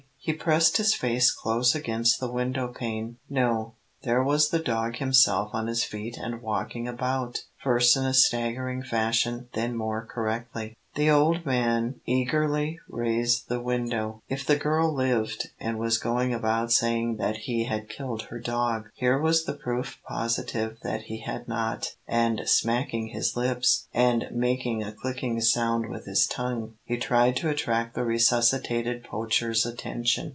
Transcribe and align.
He 0.23 0.33
pressed 0.33 0.77
his 0.77 0.93
face 0.93 1.31
close 1.31 1.73
against 1.73 2.19
the 2.19 2.29
window 2.31 2.67
pane. 2.67 3.17
No 3.27 3.73
there 4.03 4.23
was 4.23 4.49
the 4.49 4.59
dog 4.59 4.95
himself 4.97 5.51
on 5.53 5.65
his 5.67 5.83
feet 5.83 6.15
and 6.17 6.41
walking 6.41 6.87
about 6.87 7.39
first 7.63 7.95
in 7.95 8.03
a 8.05 8.13
staggering 8.13 8.81
fashion, 8.83 9.47
then 9.53 9.75
more 9.75 10.03
correctly. 10.05 10.75
The 10.95 11.11
old 11.11 11.45
man 11.45 12.01
eagerly 12.05 12.79
raised 12.89 13.47
the 13.47 13.61
window. 13.61 14.23
If 14.27 14.45
the 14.45 14.55
girl 14.57 14.91
lived, 14.93 15.49
and 15.59 15.77
was 15.77 15.99
going 15.99 16.33
about 16.33 16.71
saying 16.71 17.17
that 17.17 17.37
he 17.37 17.65
had 17.65 17.87
killed 17.89 18.23
her 18.23 18.39
dog, 18.39 18.89
here 18.95 19.19
was 19.19 19.43
proof 19.63 19.99
positive 20.05 20.79
that 20.81 21.03
he 21.03 21.19
had 21.19 21.47
not; 21.47 21.95
and 22.07 22.41
smacking 22.49 23.09
his 23.09 23.37
lips, 23.37 23.87
and 23.93 24.27
making 24.31 24.83
a 24.83 24.91
clicking 24.91 25.39
sound 25.41 25.87
with 25.89 26.05
his 26.05 26.25
tongue, 26.25 26.73
he 26.83 26.97
tried 26.97 27.37
to 27.37 27.49
attract 27.49 27.93
the 27.93 28.03
resuscitated 28.03 29.03
Poacher's 29.03 29.65
attention. 29.67 30.29